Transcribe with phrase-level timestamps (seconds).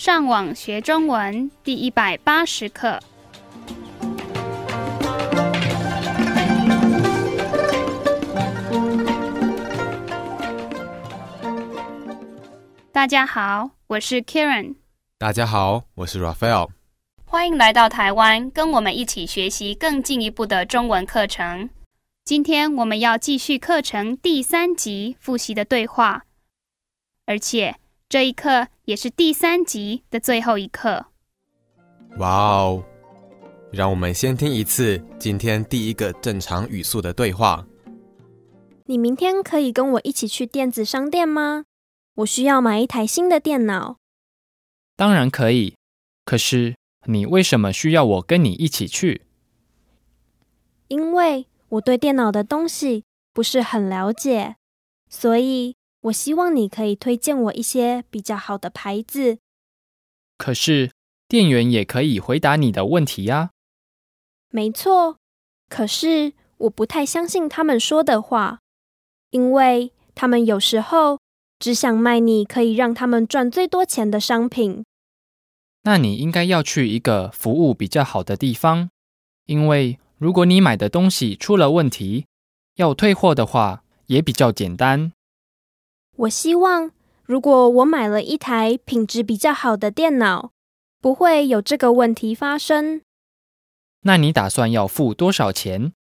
[0.00, 2.98] 上网学中文第一百八十课。
[12.90, 14.76] 大家好，我是 Karen。
[15.18, 16.70] 大家好，我是 Raphael。
[17.26, 21.68] 欢迎来到台湾，跟我们一起学习更进一步的中文课程。
[22.24, 26.24] 今天我们要继续课程第三集复习的对话，
[27.26, 27.76] 而且
[28.08, 31.06] 这一课也是第三集的最后一课。
[32.18, 32.84] 哇哦！
[33.70, 37.64] 让我们先听一次今天第一个正常语速的对话。
[38.86, 41.66] 你明天可以跟我一起去电子商店吗？
[42.16, 43.98] 我需要买一台新的电脑。
[44.96, 45.76] 当然可以，
[46.24, 46.74] 可是
[47.06, 49.22] 你为什么需要我跟你一起去？
[50.88, 54.56] 因为我对电脑的东西不是很了解，
[55.08, 59.38] 所以我希望你可以推荐我一些比较好的牌子。
[60.38, 60.92] 可是
[61.28, 63.50] 店员也可以回答你的问题呀。
[64.48, 65.16] 没错，
[65.68, 68.60] 可是我不太相信他们说的话，
[69.30, 71.20] 因为他们有时候
[71.58, 74.84] 只想卖你可以让他们赚最多钱的商品。
[75.82, 78.90] 那你应该要去一个服务比较好的地方，
[79.46, 82.26] 因为如果你买的东西出了问题，
[82.76, 85.12] 要退货的话也比较简单。
[86.20, 86.90] 我希望，
[87.24, 90.52] 如果我买了一台品质比较好的电脑，
[91.00, 93.00] 不会有这个问题发生。
[94.02, 95.94] 那你打算要付多少钱？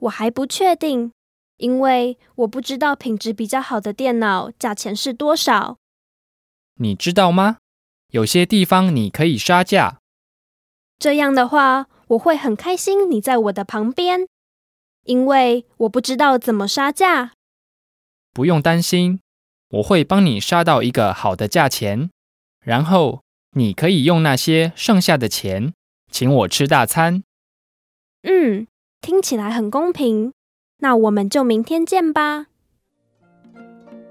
[0.00, 1.12] 我还不确定，
[1.56, 5.78] 因为我不知道品质比较好的电脑价钱是多少。
[6.74, 7.56] 你知道吗？
[8.10, 10.00] 有些地方你可以杀价。
[10.98, 14.28] 这样的话，我会很开心你在我的旁边，
[15.04, 17.32] 因为我不知道怎么杀价。
[18.34, 19.20] 不用担心，
[19.70, 22.10] 我会帮你杀到一个好的价钱，
[22.64, 25.72] 然后你可以用那些剩下的钱
[26.10, 27.22] 请我吃大餐。
[28.24, 28.66] 嗯，
[29.00, 30.32] 听起来很公平。
[30.78, 32.46] 那我们就明天见吧。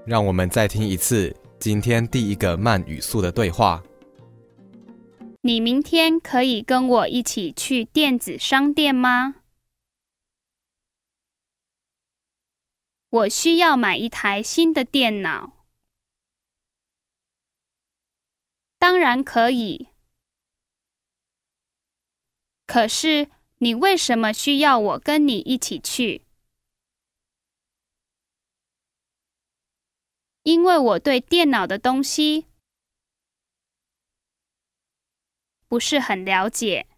[0.06, 3.82] 让我们再听一次今天第一个慢语速的对话。
[5.42, 9.36] 你明天可以跟我一起去电子商店吗？
[13.14, 15.52] 我需要买一台新的电脑。
[18.76, 19.90] 当然可以。
[22.66, 26.22] 可是你为什么需要我跟你一起去？
[30.42, 32.46] 因为我对电脑的东西
[35.68, 36.88] 不是很了解，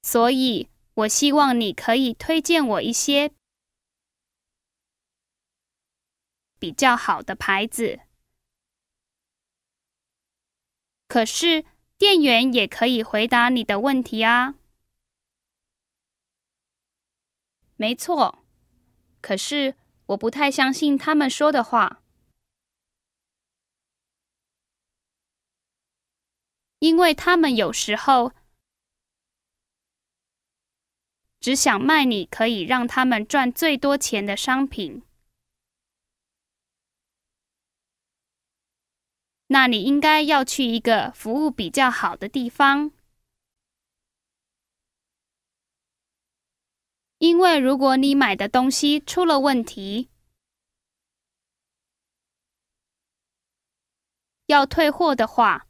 [0.00, 3.30] 所以我希望你可以推荐我一些
[6.58, 8.00] 比较好的牌子。
[11.06, 11.64] 可是
[11.96, 14.56] 店员也可以回答你的问题啊。
[17.76, 18.40] 没错，
[19.20, 19.76] 可是
[20.06, 22.02] 我不太相信他们说的话，
[26.80, 28.32] 因为他们有时候
[31.40, 35.02] 只想卖你可以让他们赚最多钱的商品。
[39.50, 42.92] 那你应该要去一个服务比较好的地方，
[47.16, 50.10] 因为如果你买的东西出了问题，
[54.46, 55.66] 要退货的话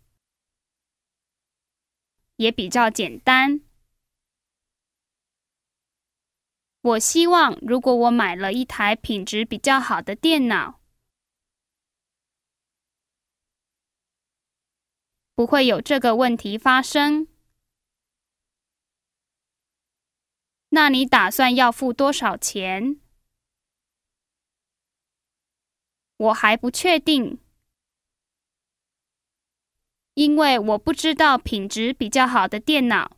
[2.37, 3.61] 也比较简单。
[6.81, 10.81] 我希望，如果我买了一台品质比较好的电脑，
[15.39, 17.29] 不会有这个问题发生。
[20.71, 23.01] 那你打算要付多少钱？
[26.17, 27.39] 我还不确定，
[30.15, 33.17] 因为我不知道品质比较好的电脑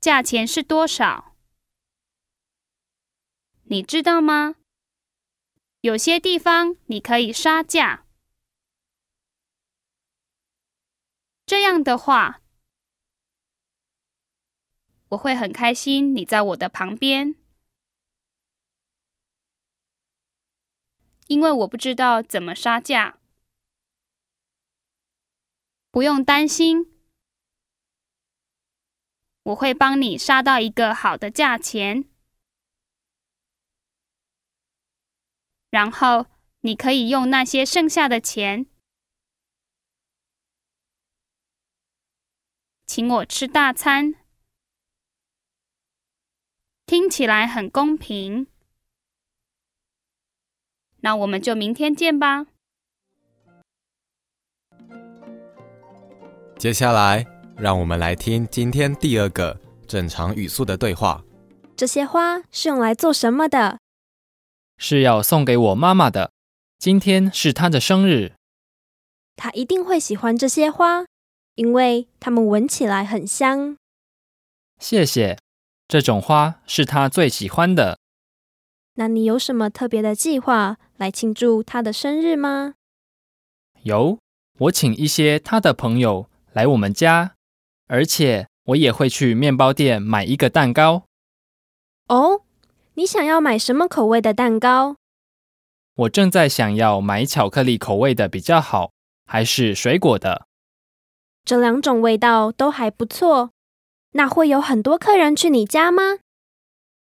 [0.00, 1.36] 价钱是多少。
[3.64, 4.54] 你知道吗？
[5.82, 8.06] 有些地方你可以杀价。
[11.52, 12.40] 这样的话，
[15.08, 17.34] 我会很开心你在我的旁边，
[21.26, 23.18] 因为我不知道怎么杀价。
[25.90, 26.90] 不用担心，
[29.42, 32.08] 我会帮你杀到一个好的价钱，
[35.68, 36.28] 然后
[36.62, 38.71] 你可以用那些剩下的钱，
[42.86, 44.14] 请我吃大餐，
[46.84, 48.46] 听起来很公平。
[51.00, 52.46] 那我们就明天见吧。
[56.58, 57.26] 接下来，
[57.56, 59.58] 让我们来听今天第二个
[59.88, 61.24] 正常语速的对话。
[61.74, 63.80] 这些花是用来做什么的？
[64.76, 66.32] 是要送给我妈妈的。
[66.78, 68.34] 今天是她的生日，
[69.34, 71.04] 她一定会喜欢这些花，
[71.54, 73.76] 因为它们闻起来很香。
[74.78, 75.38] 谢谢，
[75.86, 77.98] 这种花是他最喜欢的。
[78.94, 82.74] 那你有什么特别的计划来庆祝他的生日吗？
[83.82, 84.18] 有，
[84.58, 87.34] 我请一些他的朋友来我们家，
[87.86, 91.04] 而且我也会去面包店买一个蛋糕。
[92.08, 92.42] 哦，
[92.94, 94.96] 你想要买什么口味的蛋糕？
[95.94, 98.92] 我正在想要买巧克力口味的比较好，
[99.26, 100.46] 还是水果的？
[101.44, 103.50] 这两种味道都还不错。
[104.12, 106.18] 那会有很多客人去你家吗？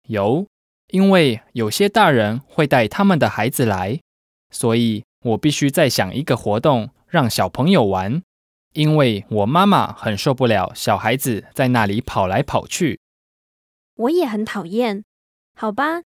[0.07, 0.47] 有，
[0.87, 3.99] 因为有些大人会带他们的孩子来，
[4.49, 8.21] 所以我必须再想一个活动让小朋友玩。
[8.73, 12.99] 因为我妈妈很受不了小孩子在那里跑来跑去。
[13.95, 15.03] 我也很讨厌，
[15.55, 16.01] 好吧，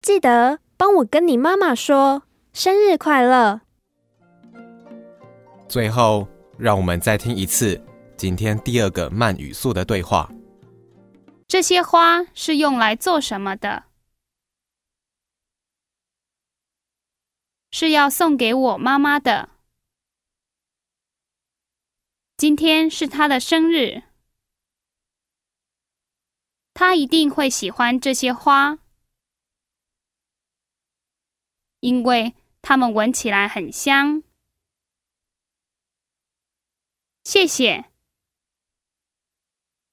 [0.00, 2.22] 记得帮我跟你妈妈说
[2.52, 3.62] 生日快乐。
[5.68, 6.28] 最后，
[6.58, 7.80] 让我们再听一次
[8.16, 10.30] 今天第二个慢语速的对话。
[11.48, 13.84] 这些花是用来做什么的？
[17.70, 19.48] 是要送给我妈妈的。
[22.36, 24.02] 今天是她的生日。
[26.74, 28.78] 她一定会喜欢这些花，
[31.80, 34.22] 因为它们闻起来很香。
[37.24, 37.84] 谢谢，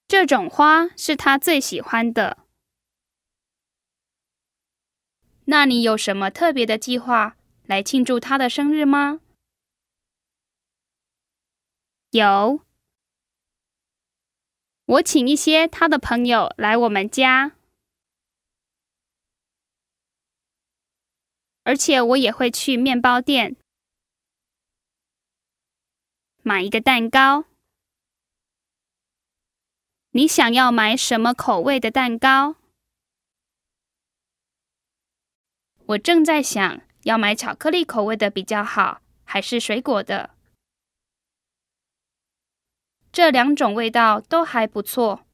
[0.07, 2.45] 这种花是他最喜欢的。
[5.45, 9.21] 那你有什么特别的计划来庆祝他的生日吗？
[12.11, 12.65] 有。
[14.85, 17.55] 我请一些他的朋友来我们家，
[21.63, 23.55] 而且我也会去面包店
[26.41, 27.45] 买一个蛋糕。
[30.12, 32.56] 你想要买什么口味的蛋糕？
[35.86, 40.36] 我正在想要买巧克力口味的比较好，还是水果的？
[43.12, 45.25] 这两种味道都还不错。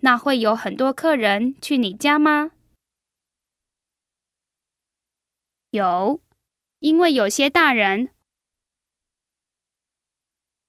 [0.00, 2.50] 那会有很多客人去你家吗？
[5.70, 6.20] 有，
[6.80, 8.10] 因为有些大人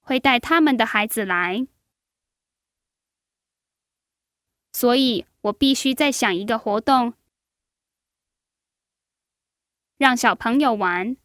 [0.03, 1.65] 会带他们的孩子来，
[4.73, 7.13] 所以我必须再想一个活动，
[9.97, 11.15] 让小朋友玩。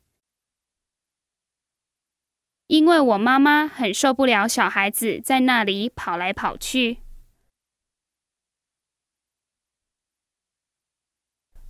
[2.69, 6.99] 因为我妈妈很受不了小孩子在那里跑来跑去，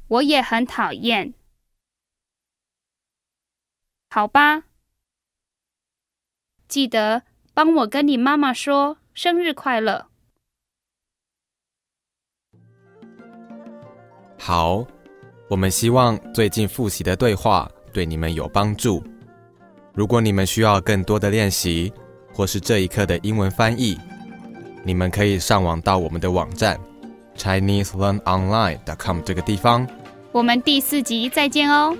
[0.08, 1.32] 我也很讨厌。
[4.10, 4.64] 好吧，
[6.68, 7.22] 记得
[7.54, 10.06] 帮我跟你妈妈说生日快乐。
[14.38, 14.86] 好，
[15.48, 19.02] 我们希望最近复习的对话对你们有帮助。
[19.94, 21.92] 如果你们需要更多的练习，
[22.32, 23.98] 或是这一课的英文翻译，
[24.84, 26.78] 你们可以上网到我们的网站
[27.36, 29.88] ChineseLearnOnline.com 这个地方。
[30.30, 31.96] 我们第四集再见哦。